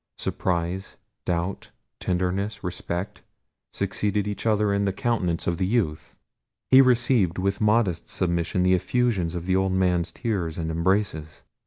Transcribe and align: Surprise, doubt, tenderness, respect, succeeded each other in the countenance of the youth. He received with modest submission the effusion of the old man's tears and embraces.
Surprise, 0.17 0.97
doubt, 1.25 1.69
tenderness, 1.99 2.63
respect, 2.63 3.21
succeeded 3.71 4.25
each 4.27 4.47
other 4.47 4.73
in 4.73 4.85
the 4.85 4.91
countenance 4.91 5.45
of 5.45 5.59
the 5.59 5.65
youth. 5.67 6.17
He 6.71 6.81
received 6.81 7.37
with 7.37 7.61
modest 7.61 8.09
submission 8.09 8.63
the 8.63 8.73
effusion 8.73 9.27
of 9.37 9.45
the 9.45 9.55
old 9.55 9.73
man's 9.73 10.11
tears 10.11 10.57
and 10.57 10.71
embraces. 10.71 11.43